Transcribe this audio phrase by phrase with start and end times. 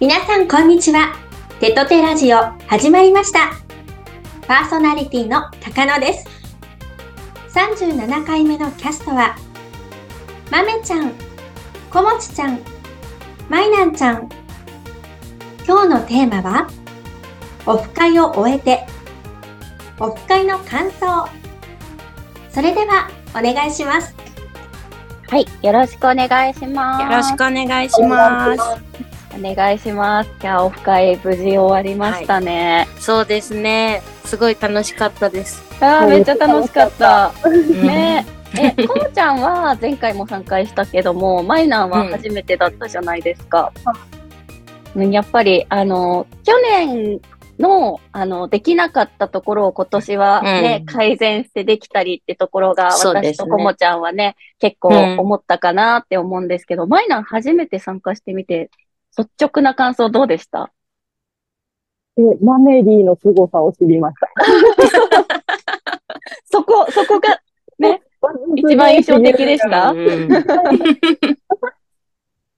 [0.00, 1.14] 皆さんこんにちは。
[1.60, 3.52] テトテラジオ始まりました。
[4.48, 6.26] パーソナリティの高野です。
[7.54, 9.36] 37回目のキャストは、
[10.50, 11.12] まめちゃん、
[11.92, 12.58] こもちちゃん、
[13.48, 14.28] まいなんちゃん。
[15.64, 16.68] 今日のテーマは、
[17.66, 18.86] オフ会を終えて、
[20.00, 21.28] オフ会の感想。
[22.50, 24.16] それでは、お願いします。
[25.28, 27.02] はい、よろしくお願いします。
[27.02, 28.60] よろしくお願いします。
[29.34, 30.30] お願いします。
[30.40, 32.86] じゃあ、オフ会無事終わりましたね。
[32.98, 34.02] そうですね。
[34.24, 35.62] すごい楽しかったです。
[35.80, 37.32] ああ、めっちゃ楽しかった。
[37.44, 38.26] うんね
[38.76, 43.72] え、こもちゃんは前回も参加したけども、マイナーは初めてだったじゃないですか。
[44.94, 47.18] うんやっぱり、あの、去年
[47.62, 50.86] の、あの、できなかったところを今年はね、うん。
[50.86, 55.18] 改善してできたりってところが、私とこもちゃんはね、結構うん。
[55.20, 58.70] 思ったかなって思うんですけど、マイナー初めて参加してみて、
[59.16, 60.70] 率直な感想どうでした？
[62.16, 64.28] で、マメリーの凄さを知りました。
[66.50, 67.40] そこ、そこが
[67.78, 68.02] ね、
[68.56, 69.90] 一番印象的でした？
[69.90, 70.28] うん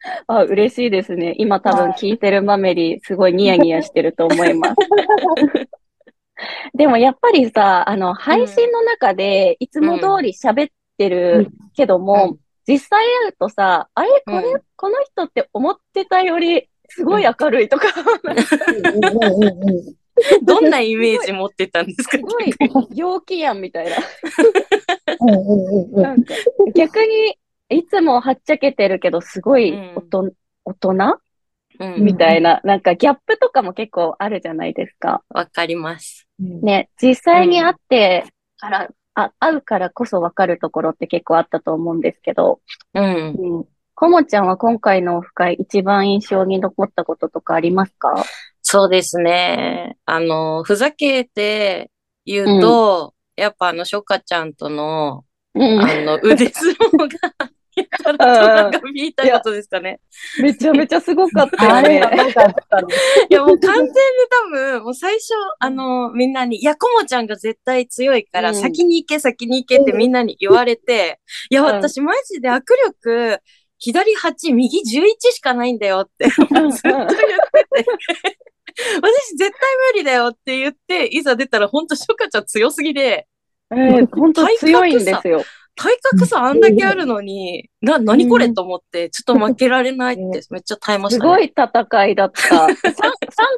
[0.27, 1.35] あ、嬉しいですね。
[1.39, 4.75] 今多分聞いてるマメリー、すごいニヤニヤしてると思います。
[6.75, 12.39] でもやっぱりさ、あの、配信の中でいつも通り喋ってるけども、うん。
[12.67, 14.61] 実際会うとさ、あれこれ、うん。
[14.77, 17.89] この人って思ってたより、すごい明るいとか、
[20.43, 22.55] どんなイメージ持ってたんですかすごい
[22.95, 23.97] 陽気やんみたいな。
[25.21, 26.35] うん なんか
[26.75, 27.37] 逆に、
[27.75, 30.31] いつもはっちゃけてるけど、すごいうんおと、
[30.65, 31.19] 大人？
[31.81, 35.25] うんみたいな、なんかギャップとかも結構あるじゃないですか。
[35.29, 36.29] わかります。
[36.39, 38.27] ね、実際に会って
[38.59, 42.61] から、あ、会うからこそわかるところって結構あったと思うんですけど、
[42.95, 43.35] うん。
[43.37, 43.65] うん。
[43.97, 48.25] こもちゃんは今回のオフ会一番印象に残ったこととかありますか？
[48.63, 49.97] そうですね。
[50.05, 51.91] あの、ふざけて
[52.25, 55.25] 言うと、やっぱあの、ショカちゃんとの、
[55.55, 55.81] うん。
[55.81, 57.09] あの、腕相撲が、
[57.77, 60.01] やたらと長引いたことですかね。
[60.41, 62.01] めちゃめちゃすごかったあよね。
[63.31, 63.91] いや、もう完全に
[64.31, 68.55] 多分、もう最初、あの、みんなに、いや、こもちゃんが絶対強いから、うん。
[68.55, 71.21] 先に行け、先に行けってみんなに言われて、
[71.51, 71.67] いや、うん。
[71.67, 73.41] 私マジで握力、
[73.79, 77.87] 左8、右11しかないんだよって、ずっと言ってて、
[79.03, 79.51] 私絶対
[79.93, 83.27] 無理だよって言って、いざ出たらほんとショカちゃん強すぎで、
[83.71, 85.45] えー、本当強いんですよ。
[85.77, 91.29] 体格差あんだけあるのに、な、何これと思って、ちょっと負けられないってめっちゃ耐えましたね。
[91.29, 92.41] すごい戦いだった。
[92.49, 92.69] 3, 三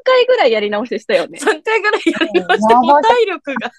[0.04, 1.38] 回ぐらいやり直ししたよね。
[1.40, 2.74] 3回ぐらいやりました。
[2.74, 3.72] やばもう体力が。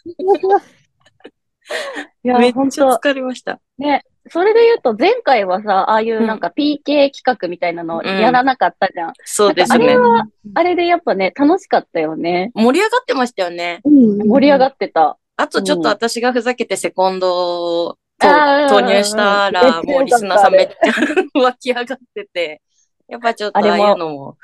[2.24, 3.60] いやめっちゃ疲れました。
[3.78, 9.14] ね、それで言うと前回はさ、ああいうなんか PK 企画みたいなのやらなかったじゃん。
[9.26, 9.98] そうですねあれ。
[9.98, 12.52] は、あれでやっぱね、楽しかったよね。
[12.54, 13.82] 盛り上がってましたよね。
[13.84, 15.18] 盛り上がってた。
[15.36, 22.62] あとちょっと私がふざけてセコンド投入したら、うんもうリスナーさんめっちゃ湧き上がってて、
[23.08, 24.38] やっぱちょっとああいうのも、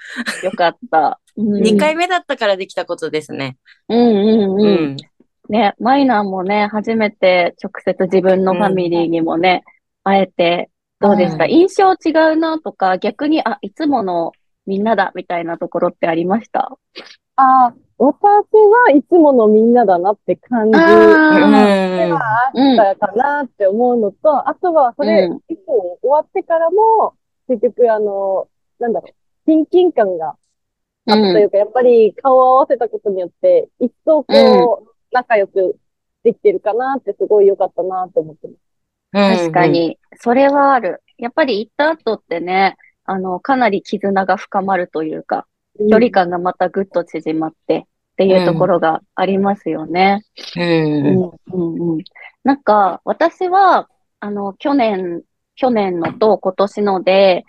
[0.44, 1.20] よかった。
[1.36, 1.62] うん。
[1.62, 3.58] 2回目だったからできたことですね。
[3.90, 4.02] うんう
[4.48, 4.96] んううん。
[4.96, 4.98] ん。
[5.50, 9.64] ね、マイナーもね、初めて直接自分のファミリーにもね、
[10.04, 10.70] 会えて、
[11.00, 11.52] どうでした、うん。
[11.52, 14.32] 印象違うなとか、逆に、あ、いつもの
[14.66, 16.78] みんなだみたいなところってありました？
[17.36, 17.74] ああ、
[18.06, 20.72] 私はいつものみんなだなって感じ。
[20.78, 27.14] があったかなって思うのと、あとはそれうん以降終わってからも、
[27.48, 28.50] 結局あの、
[28.80, 29.14] なんだろう、
[29.50, 30.36] 親近感があっ
[31.06, 35.78] たというか、やっぱり顔を合わせたことによって、一層こう、仲良く
[36.26, 38.50] できてるかなってすごい良かったなって思って
[39.14, 39.44] ます。
[39.44, 39.68] 確か。
[39.68, 41.02] に、それはある。
[41.18, 42.76] やっぱり行った後ってね、
[43.06, 45.48] あの、かなり絆が深まるというか、
[45.80, 50.24] 距離感がまたぐっと縮まってっていうところがありますよね。
[50.56, 50.64] うん。
[50.64, 52.04] うんうんうん。
[52.44, 53.90] なんか、私は、
[54.20, 55.24] あの、去年、
[55.56, 57.44] 去年のと今年ので、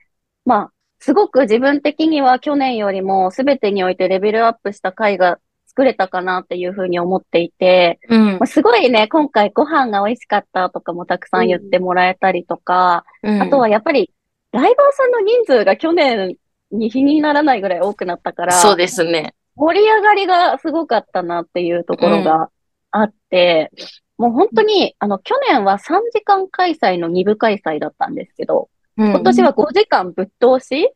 [0.44, 14.10] まあ、すごく自分的には去年よりも全てにおいてレベルアップした回が作れたかなっていうふうに思っていて、うんまあ、すごいね、今回ご飯が美味しかったとかもたくさん言ってもらえたりとか、あとはやっぱり、
[14.52, 16.36] ライバーさんの人数が去年
[16.70, 19.34] に比にならないぐらい多くなったから、そうですね。
[19.56, 22.50] 盛り上がりがすごかったなっていうところが
[22.90, 23.70] あって、
[24.18, 30.88] もう本当に、あの、去年は3時間開催の2部開催だったんですけど、今今年は5時間ぶっ通し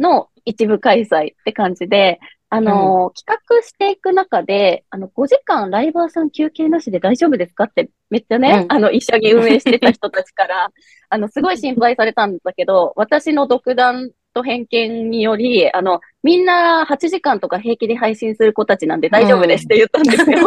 [0.00, 2.18] の一部開催って感じで、
[2.50, 8.72] あの、企画していく中で、あの、5時間ライバーさん休憩なしで大丈夫ですかって、めっちゃね、うん。
[8.72, 10.70] あの、一緒に運営してた人たちから、
[11.10, 20.38] あの、すごい心配されたんだけど、私の独断と偏見により、あの、みんな8時間とか平気で配信する子たちなんで大丈夫ですって言ったんですよ。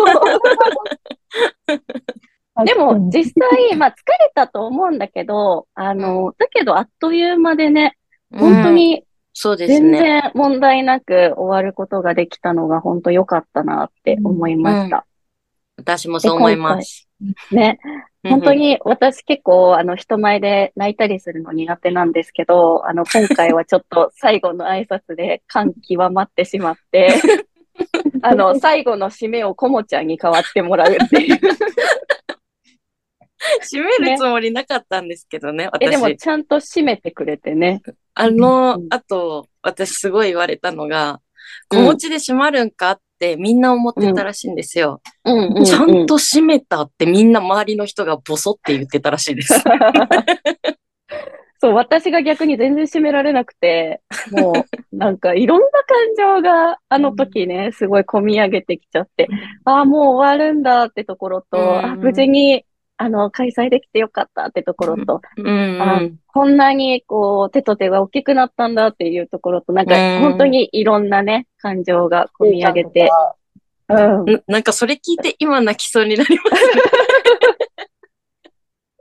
[2.66, 7.98] でも、実際、まあ、疲れたと思うんだけど、あの、だけど、あっという間でね、
[8.32, 9.04] 本当うんに
[9.40, 10.00] そうです全ね。
[10.00, 15.06] 然問題なく終わることができたのが本当良かったなって思いました。
[15.78, 17.07] 私もそう思います。
[17.52, 17.80] ね。
[17.84, 27.22] うん本当に私結構あの人前で泣いたりするの苦手なんですけど、あの今回はちょっと最後の挨拶で感極まってしまって、
[28.22, 31.40] あの最後の締めをコモちゃんに代わってもらうっていう。
[33.62, 36.18] 閉めるつもりなかったんですけどね、え、でも私。
[36.18, 37.82] ちゃんと締めてくれてね。
[38.14, 41.18] あのうん、あと、私すごい言われたのが、うん
[41.70, 45.02] 子持ちで閉まるんかってみんな思ってたらしいんですよ。
[45.26, 49.64] ちゃんと閉めたってみんな周りの人がボソって言ってたらしいです。
[51.60, 55.68] そう、私が逆に全然締められなくて、もう、なんかいろんな
[56.16, 59.28] 感情があの時ね、すごい込み上げてきちゃって、
[59.66, 62.64] ああ、もう終わるんだってところと、うんあ無事に、
[62.98, 73.10] あの、開催できてよかったってところと、うんあこんなにこう、手と手が大きくなったんだっていうところと、なんかうん本当にいろんなね、感情が込み上げて、
[73.90, 74.26] うん。
[74.26, 76.82] ななんかそれ聞いて今泣きそうになりますね。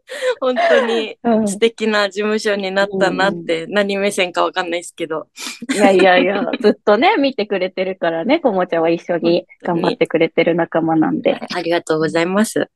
[0.41, 5.27] 本当にうん素敵な事務所になったなって、何目線かわかんないですけど。
[5.75, 11.41] いやいやいや、 ずっとね、見てくれてるからね、こもちゃんは一緒に頑張ってくれてる仲間なんで。
[11.55, 12.71] ありがとうございます。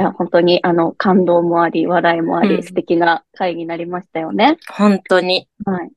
[0.00, 4.56] いや、本当に、あの、感動もあり、笑いもあり、うん素敵な会になりましたよね。
[4.68, 5.46] 本当に。
[5.64, 5.90] はい。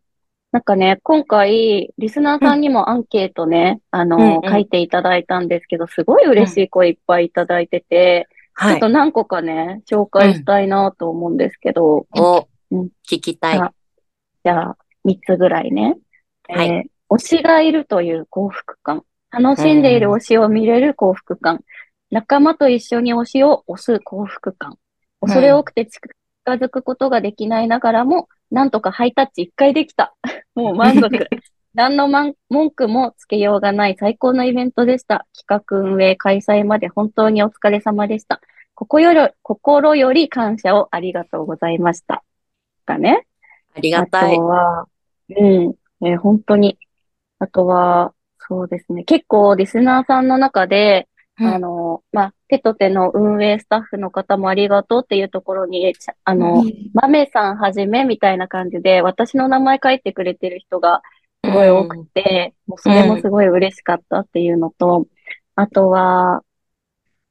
[0.51, 8.27] なんかね、今回、リスナーさんにもアンケートね、あの、うんうん書いていただいたんですけど、すごい嬉しい声いっぱいいただいてて、
[8.59, 8.89] ちょはいっと。
[8.89, 13.57] 何個かね、紹介したいなと思うんですけど、おうん、聞きたい。
[13.57, 13.73] あ
[14.43, 15.95] じゃあ、3つぐらいね。
[16.49, 19.03] はいえー推しがいるという幸福感。
[19.29, 21.61] 楽しんでいる推しを見れる幸福感。
[22.13, 24.77] 仲間と一緒に推しを推す幸福感。
[25.19, 26.11] 恐れ多くて近
[26.45, 30.13] づくことができないながらも、なんとかハイタッチ一回できた。
[30.53, 31.09] もう満足。
[31.73, 35.25] 何の文句もつけようがない最高のイベントでした。
[35.35, 38.41] 企画運営開催まで本当にお疲れ様でした。
[38.75, 42.23] ここより、心より感謝をありがとうございました。
[42.85, 43.25] がね。
[43.75, 44.45] ありがたいあと。
[44.45, 44.87] は、
[45.29, 45.75] うん、
[46.05, 46.77] えー本当に。
[47.39, 49.03] あとは、そうですね。
[49.03, 51.07] 結構リスナーさんの中で、
[51.39, 51.47] うん。
[51.47, 55.93] あの、まあ、手と手の運営スタッフの方もありがとうっていうところに、
[56.23, 56.63] あの、
[56.93, 61.01] まめさんはじめみたいな感じで、私の名前書いてくれてる人が
[61.43, 65.07] すごい多くて、もうそれもすごい嬉しかったっていうのと、
[65.55, 66.43] あとは、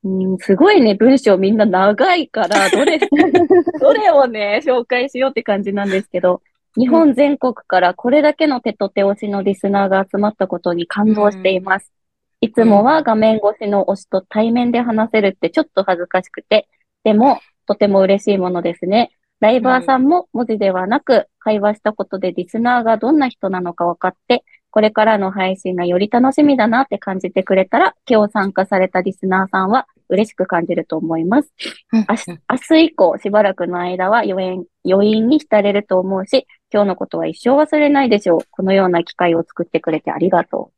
[0.04, 2.98] うん、すごいね、文章みんな長いから、どれ、
[3.80, 6.42] どれをね、紹介しようって感じなんですけど、
[6.76, 11.92] 日本全国からこれだけの手と手推しのリスナーが集まったことに感動しています。
[12.42, 16.68] いつもは画面越しの推しと対面で話せるってちょっと恥ずかしくて、
[17.04, 19.12] でもとても嬉しいものですね。
[19.38, 31.52] ライバーさんも文字ではなく会話したことでリスナーがどんな人なのか分かって、これからの配信がより楽しみだなって感じてくれたら、今日参加されたリスナーさんは嬉しく感じると思います。
[31.92, 38.40] うん明日以降、しばらくの間は余韻、余韻に浸れると思うし、今日のことは一生忘れないでしょう。
[38.50, 40.72] このような機会を作ってくれてありがと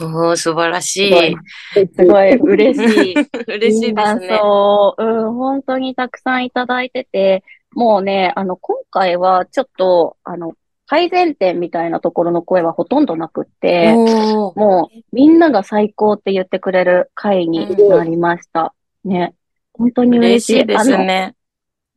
[0.00, 1.88] おー、素晴らしすごい。
[1.94, 3.14] すごい嬉しい。
[3.48, 4.28] 嬉しいですね。
[4.28, 7.42] 感想うん、本当にたくさんいただいてて、
[7.72, 10.54] もうね、あの、今回はちょっと、あの、
[10.86, 18.74] 改善点みたいなところの声はほとんどなくって、もう、みんなが最高って言ってくれる回になりました。
[19.04, 19.34] ね。
[19.72, 20.62] 本当に嬉しい。
[20.62, 21.34] 嬉しいですね。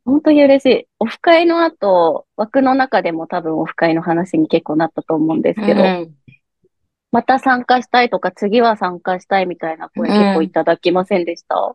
[0.06, 0.86] 本当に嬉しい。
[1.00, 6.14] オフ会の後、枠の中でも多分オフ会の話に結構なったと思うんですけど、うん
[7.10, 11.74] また参加したいとか、次は参加したいみたいな声うん結構いただきませんでした、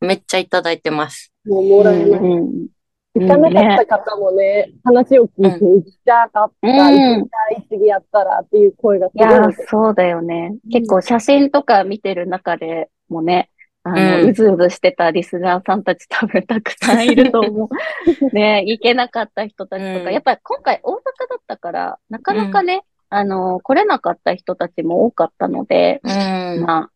[0.00, 1.32] めっちゃいただいてます。
[1.46, 2.20] もうもらえない。
[2.20, 2.66] うん
[3.14, 9.52] 行かなかった方もね、話を聞いて、行きたかった、うん行きたい、次やったらっていう声がすいや。
[9.68, 10.54] そうだよね。
[10.72, 13.50] 結構写真とか見てる中でもね、
[13.82, 17.68] あの、うんうずうずしてたリスナーさんたち多分たくさんいると思う。
[18.34, 21.02] ね、行けなかった人たちとか、うんやっぱり今回大阪だ
[21.38, 22.82] ったから、なかなかね、
[23.14, 26.62] あの、来れなかった人たちも多かったので、うん。
[26.64, 26.90] まあ、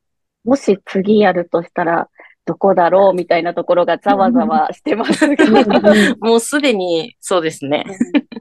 [0.45, 2.09] もし次やるとしたら、
[2.47, 5.37] どこだろうみたいなところがざわざわしてますが、
[6.21, 7.85] もうすでにそうですね。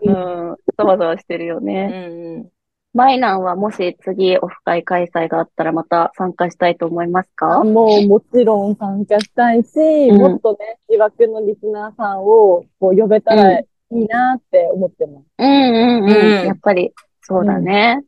[0.03, 1.87] うん、ざわざわしてるようね。
[1.87, 2.47] ん。
[2.93, 7.63] マイナンはもし次オフ会開催があったらまた参加したいと思いますか？
[7.63, 15.25] もうもちろん参加したいし、んもっとね、疑惑のリスナーさんをこう呼べたらいいなって思ってます。
[15.39, 16.09] うんうんうん。
[16.09, 16.93] うんやっぱり、
[17.27, 18.03] そうだね。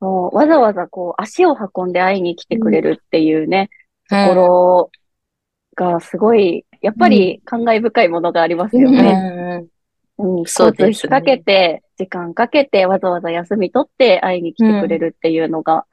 [0.00, 3.70] そうわざわざこう、足を運んで会いに来てくれるっていうね、
[4.08, 4.90] ところ
[5.76, 9.68] がすごい、やっぱり感慨深いものがありますようんね。
[10.18, 15.86] うんうん、そうですね交通費かけて、時間かけて、わざわざ休み取って会いに来てくれるっていうのが、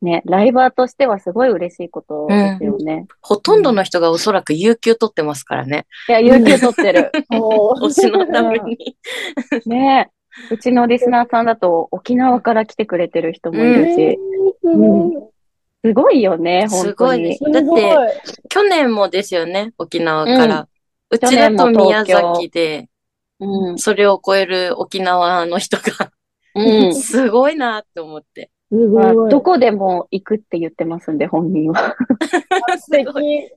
[0.00, 3.06] ね、ライバーとしてはすごい嬉しいことですよね。
[3.20, 5.86] ほとんどの人がおそらく有給取ってますからね。
[6.08, 7.12] いや、有給取ってる。
[7.30, 8.96] 推しのために。
[9.66, 10.10] ね
[10.50, 14.18] うちのリスナーさんだと沖縄から来てくれてる人もいるし、
[14.62, 15.30] うん
[15.82, 17.34] すごいよね、本当にすごいで。
[17.36, 18.08] すすだってごい。
[18.50, 20.68] 去年もですよね、沖縄から。
[21.08, 22.88] うちだと宮崎で、
[23.40, 23.78] うん。
[23.78, 26.12] それを超える沖縄の人が、
[26.54, 26.94] うん。
[27.00, 28.50] すごいなって思って。
[28.70, 29.30] すまあごい。
[29.30, 31.96] どこでも行くって言ってますんで、本人は。
[32.78, 33.50] 素敵。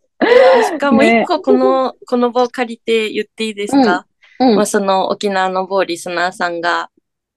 [0.70, 4.06] しかも一個この、この場を借りて言っていいですか、
[4.50, 4.56] うん。
[4.56, 6.90] まあ、その沖縄の某リスナーさんが、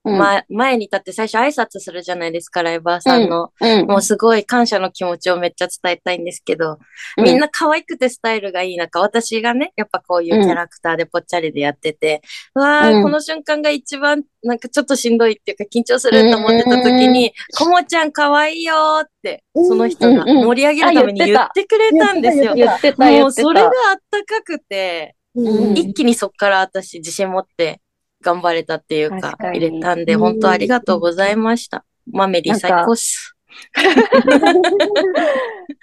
[0.04, 0.18] うん。
[0.18, 3.50] ま、前に立って最初挨拶するじゃないですか、ライバーさんの。
[3.60, 3.86] うん。
[3.86, 6.78] もうすごい感謝の気持ちをめっちゃ伝えたいんですけど、
[7.16, 12.22] みんな可愛くてスタイルがいい中、私がね、やっぱこういうキャラクターでぽっちゃりでやってて、
[12.54, 13.02] うわー、うん。
[13.02, 22.54] この瞬間が一番なんかちょっとしんどいっていうか緊張すると思ってた時に、こもちゃん可愛いよーって、その人がうんうん盛り上げるためにあ言ってくれたんですよ。
[22.54, 23.76] 言ってた、言ってもうそれがた。
[23.90, 27.81] あったかくて、うん一気にそっから私自信持って
[28.23, 31.85] 頑張れたっていうか入れたんで、うん本当ありがとうございました。
[32.11, 33.37] マメリー最高っす？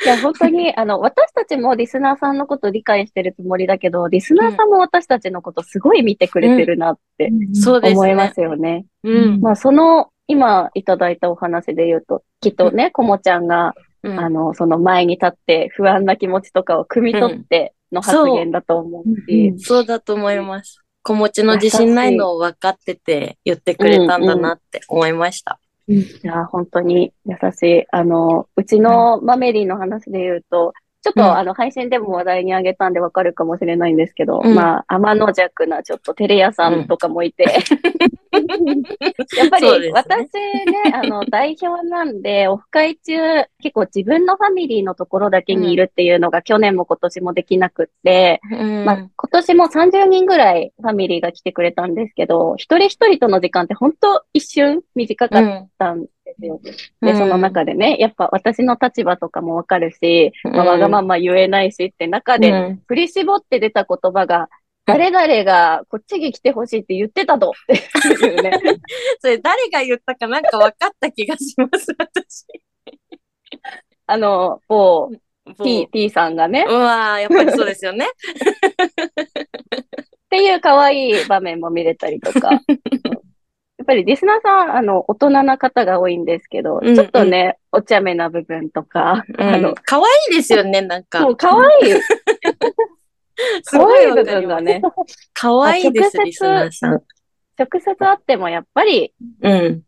[0.05, 7.99] いや、本当に、あの、私たちもリスナーさんのこと理解してるつもりだけど、リスナーさんも私たちのことすごい見てくれてるなってそうですね。
[7.99, 8.85] 思いますよね。
[9.03, 9.41] うん。
[9.41, 14.19] まあ、その、今いただいたお話で言うと、きっとね、こもちゃんが、うん。
[14.19, 19.85] あの、その前に立って不安な気持ちとかを汲み取っての発言だと思うし、そう。
[19.85, 20.83] だと思います。
[21.01, 25.59] 子持ちの自信ないのを分かってて言ってくれたんだなって思いました。
[25.87, 27.85] いや、本当に優しい。
[27.91, 31.37] あの、うちのマメリーの話で言うと、ちょっと、うん。
[31.37, 34.55] あの、配信でも話題にあげたんでわかるかもしれないんですけど、うん。
[34.55, 37.43] まあ、天の弱なちょっとテレ屋さんとかもいて、
[39.37, 43.13] やっぱり私ね、あの、代表なんで、オフ会中、
[43.61, 48.85] 結構自分のファミリーのところだけにいるっていうのが去年も今年もできなくって、うん。
[48.85, 56.59] まあ、今年も30人ぐらいファミリーが来てくれたんですけど、一人一人との時間って本当一瞬短かったんですよ。
[57.01, 64.49] で、うんその中でね、やっぱ私の立場とかもわかるし、まあうんわがまま言えないしって中で、うん振り絞って出た言葉が、
[64.85, 67.53] 誰々がこっちに来てほしいって言ってたとっ
[68.19, 68.51] ていうね。
[69.19, 72.45] それ誰が言ったかなんか分かった気がします、私。
[74.05, 75.09] あの、某
[75.45, 78.07] も T、T さんがね、うわーやっぱりそうですよね。
[78.09, 78.09] っ
[80.29, 82.49] ていう可愛い場面も見れたりとか。
[83.83, 91.21] っぱりリスナーさん、あの、大人な方が多いんですけど、うんうんちょっとね、お茶目な部分とか、あのうん、可愛いですよね、なんか。
[91.21, 91.93] もう可愛い、
[93.65, 94.81] 可愛い部分がね、
[95.33, 97.01] 可愛いです、あ直接リスナーさん。
[97.57, 99.83] 直接会ってもやっぱりうん。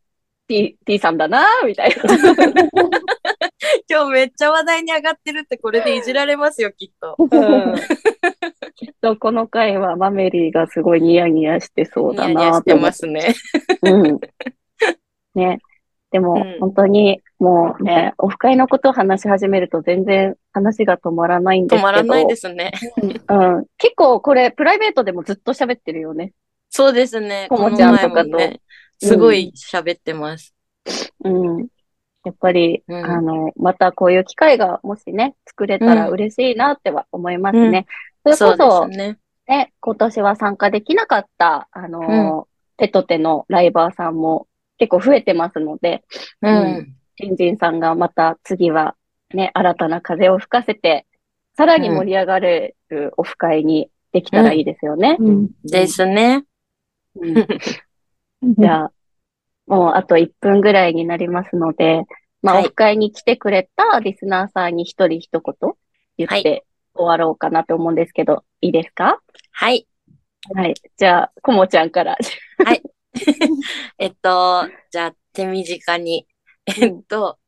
[0.48, 1.96] T、T さんだな、みたいな。
[3.90, 7.16] 今日めっちゃ話題に上がってるってこれでいじられますよ、きっと。
[7.18, 7.76] うん
[8.76, 12.76] きっとこの回はマメリーがすごいニヤニヤしてそうだニヤニヤして。
[12.76, 13.34] ますね。
[13.84, 14.20] うん。
[15.36, 15.60] ね。
[16.12, 21.82] でも、うん本当に、もうね、オフ会のことを話し始めると全然話が止まらないんですけど。
[21.82, 22.72] 止まらないですね。
[23.02, 23.66] うん。
[23.78, 26.34] 結構これ、プライベートでもずっと喋ってるよね。
[26.70, 27.48] そうですね。
[27.50, 28.62] ともちゃんとかとね、
[29.02, 30.54] すごい喋ってます。
[31.24, 31.68] うん。
[32.26, 37.86] やっぱり、うんあの、またこういう機会がもしね、作れたら嬉しいなっては思いますね。
[38.24, 39.20] それそうこそ、ですね。
[39.48, 44.48] ね、今年は参加できなかった、あの、手と手のライバーさんも
[44.80, 46.04] 結構増えてますので、
[46.42, 46.96] ううんん。
[47.18, 48.96] 新人さんがまた次は
[49.34, 51.06] ね、新たな風を吹かせて、
[51.56, 55.16] さらに盛り上がれるオフ会にできたらいいですよね。
[55.20, 55.50] うん。
[55.64, 56.44] ですね。
[57.16, 57.48] うん
[58.58, 58.92] じゃあ、
[59.68, 62.04] もうあと1分ぐらいになりますので、
[62.42, 65.72] まあ、はいオフ会に来てくれたリスナーさんに一人一言
[66.18, 69.20] 言はって終わろうかなと思うんですけど、いいですか？
[69.52, 69.88] はい。
[70.54, 70.76] はい。
[70.98, 72.18] じゃあ、こもちゃんから。
[73.98, 76.28] えっと、じゃあ、手短に。
[76.68, 77.40] えっと、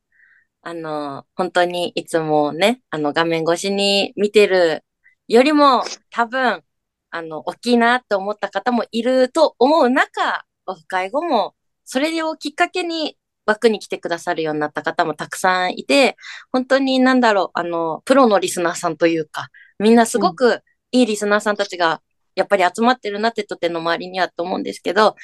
[0.61, 4.83] あの、本当にいつもね、あの、画面越しに見てる
[5.27, 6.63] よりも、多分、
[7.11, 11.55] あの、大きいなって思った方もいると思う中、オフ会後も、
[11.87, 16.17] それをきっかけに枠に来てくださるようになった方もたくさんいて、
[16.51, 19.47] 本当になんだろう、あの、プロのリスナーさんというか、
[19.79, 22.01] みんなすごくいいリスナーさんたちが
[22.35, 25.15] やっぱり集まってるなってとての周りにはと思うんですけど、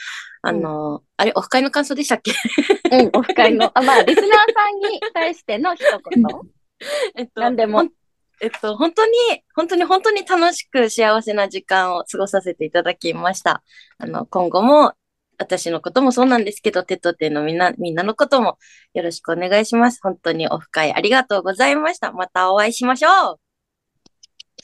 [0.41, 2.32] あの、うん、あれ、オフ会の感想でしたっけ？
[2.91, 3.70] うん、オフ会の。
[3.77, 4.36] あ、まあ、リスナーさ
[4.70, 6.24] んに対しての一言。
[7.15, 7.84] えっと、何でも。
[8.41, 9.13] えっと、本当に、
[9.53, 13.63] 本当に本当に楽しく幸せな時間を過ごさせていただきました。
[13.98, 14.93] あの、今後も
[15.38, 18.58] 私のこともそうなんですけど、テトテのみんな、みんなのことも
[18.94, 20.00] よろしくお願いします。
[20.02, 22.12] 本当にオフ会ありがとうございました。
[22.12, 23.40] またお会いしましょう。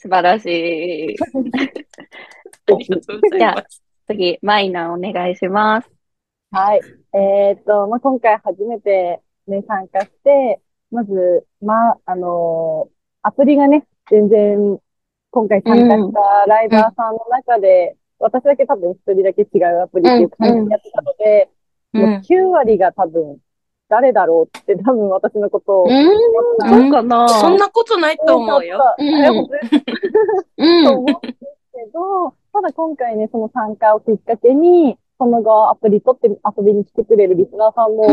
[0.00, 1.16] 素晴らしい。
[3.38, 3.66] じゃあ、
[4.06, 5.90] 次、マイナお願いします。
[6.50, 6.80] はい。
[7.12, 10.60] えっ、と、まあ、今回初めてね、参加して、
[10.90, 14.78] まず、まあ、あのー、アプリがね、全然、
[15.30, 21.50] 今回参加したライバーさんの中で、私だけ多分一人だけ違うアプリっていう感じでやってたので、
[21.94, 22.02] うん。
[22.02, 23.38] うん、もう9割が多分
[23.90, 26.14] 誰だろうって多分私のことを思っ
[26.60, 26.68] た。
[26.68, 27.28] そうかな。
[27.28, 28.80] そんなことないと思うよ。
[28.98, 29.48] うん、と思うん。
[29.48, 38.06] ですけど、ただ今回ね、その参加をきっかけに、その後アプリ取って遊びに来てくれるリスナーさんも、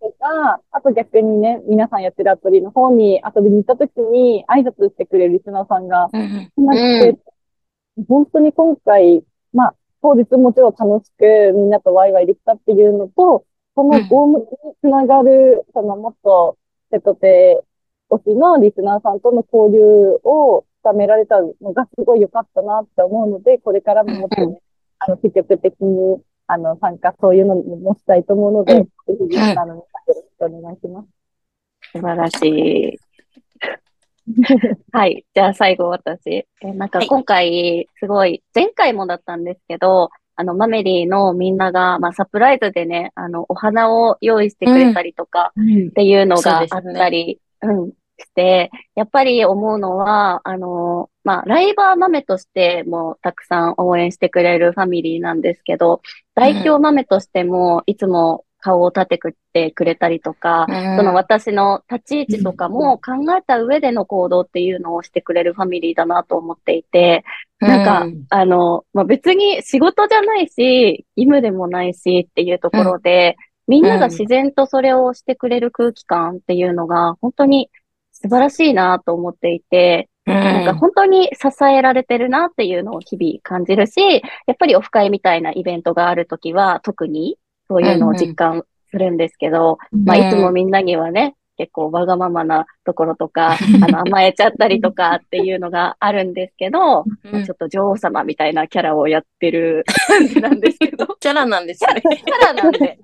[0.00, 6.08] とか、あと逆にね、皆さんやってるアプリの方に遊びに行った時に挨拶してくれるリスナーさんが
[6.56, 7.18] いまして、
[8.08, 14.46] 本当に今回、まあ、当日もちろん楽しくみんなとワイワイできたっていうのと、そのゴームに
[14.80, 16.56] つながる、そのもっと
[16.90, 17.64] 瀬戸手
[18.10, 24.60] 推しのリスナーさんとの交流を深められたのがすごい良かったなって思うので、これからももっとね、
[24.98, 28.88] あの、積極的に、あの、参加、そういうのにもしたいと思うので、ぜ
[29.30, 31.08] ひ、あの、よろしくお願いします。
[31.92, 33.03] 素晴らしい。
[34.92, 35.24] はい。
[35.34, 36.46] じゃあ最後私。
[36.62, 47.94] えなんか今回、すごい、前回もだったんですけど、あの、マメリーのみんなが、まあ、サプライズでね、あの、お花を用意してくれたりとか、っていうのがあったり、うん、ね、うん、し
[48.34, 56.02] て、やっぱり思うのは、あの、まあ、ライバー豆としてもたくさん応援してくれるファミリーなんですけど、
[56.34, 67.24] 代表豆としてもいつも顔を立ててくれたりとか、うん、その私の立ち位置とかも考えた上での行動っていうのをしてくれるファミリーだなと思っていて、
[67.60, 73.36] なんか、うん、あの、まあ、別に仕事じゃないし、義務でもないしっていうところで、
[73.68, 77.68] うん、みんなが自然とそれをしてくれる空気感っていうのが本当に
[78.12, 84.00] 素晴らしいなと思っていて、なんか本当に支えられてるなっていうのを日々感じるし、
[84.46, 87.36] やっぱりオフ会みたいなイベントがあるときは特に
[87.74, 101.06] そういうのを実感するんですけど、うんうん、まあ、いつもみんなにはね、結構わがままなところとか、 あの、甘えちゃったりとかっていうのがあるんですけど、うん、ちょっと女王様みたいなキャラをやってる感じなんですけど。
[101.20, 102.02] キャラなんですね。
[102.02, 102.98] キャラなんで。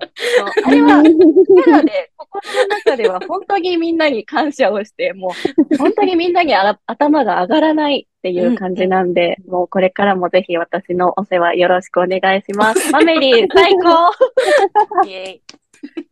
[0.64, 5.32] あれは、キャラで、心の中では本当にみんなに感謝をして、も
[5.72, 6.54] う、本当にみんなに
[6.86, 12.90] 頭が上がらないっていう感じなんで、うん、もうこれからもぜひ私のお世話よろしくお願いします。
[12.92, 14.10] マメリー、最高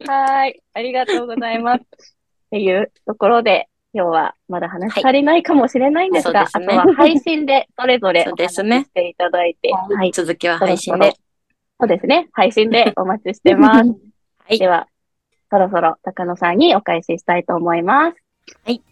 [0.06, 0.62] はい。
[0.72, 2.17] ありがとうございます。
[2.48, 11.12] っていうところで、今日はまだ話し足りないかもしれないんですが、はいすね、あとは配信で それぞれお話ししていただいて、はい、続きは配信で。
[11.80, 12.28] そうですね。
[12.32, 13.90] 配信で お待ちしてます。
[13.90, 13.94] は
[14.48, 14.88] い、では、
[15.50, 18.16] そろそろ高野さんにお返ししたいと思います。
[18.64, 18.82] はい。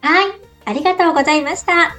[0.00, 0.26] はい。
[0.66, 1.96] ありがとうございました。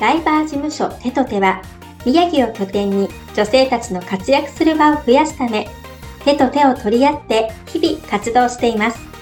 [0.00, 1.62] ライバー事務所手と手は、
[2.04, 5.66] 宮城を拠点に女性たちの活躍する場を増やすため、
[6.24, 9.12] 手と手を取り合って日々活動しています。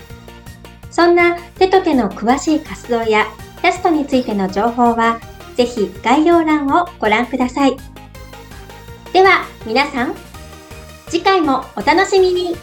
[1.01, 3.25] そんな手と手の詳しい活動や
[3.63, 5.19] キャストについての情報は、
[5.57, 7.77] ぜひ概要欄をご覧ください。
[9.11, 10.15] では、皆さん、
[11.09, 12.55] 次回もお楽しみに